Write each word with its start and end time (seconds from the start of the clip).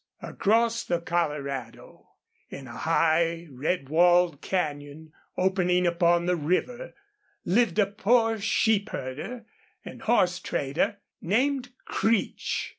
Across 0.23 0.85
the 0.85 0.99
Colorado, 0.99 2.13
in 2.49 2.65
a 2.67 2.75
high, 2.75 3.45
red 3.51 3.87
walled 3.87 4.41
canyon 4.41 5.13
opening 5.37 5.85
upon 5.85 6.25
the 6.25 6.35
river, 6.35 6.95
lived 7.45 7.77
a 7.77 7.85
poor 7.85 8.39
sheep 8.39 8.89
herder 8.89 9.45
and 9.85 10.01
horse 10.01 10.39
trader 10.39 10.97
named 11.21 11.73
Creech. 11.85 12.69